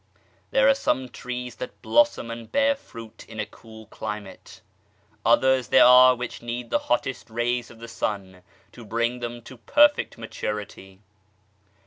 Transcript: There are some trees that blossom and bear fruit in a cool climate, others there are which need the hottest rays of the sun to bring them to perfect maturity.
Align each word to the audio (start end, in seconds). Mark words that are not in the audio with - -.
There 0.49 0.67
are 0.67 0.73
some 0.73 1.09
trees 1.09 1.57
that 1.57 1.79
blossom 1.83 2.31
and 2.31 2.51
bear 2.51 2.75
fruit 2.75 3.23
in 3.29 3.39
a 3.39 3.45
cool 3.45 3.85
climate, 3.85 4.61
others 5.23 5.67
there 5.67 5.85
are 5.85 6.15
which 6.15 6.41
need 6.41 6.71
the 6.71 6.79
hottest 6.89 7.29
rays 7.29 7.69
of 7.69 7.77
the 7.77 7.87
sun 7.87 8.41
to 8.71 8.83
bring 8.83 9.19
them 9.19 9.43
to 9.43 9.57
perfect 9.57 10.17
maturity. 10.17 11.01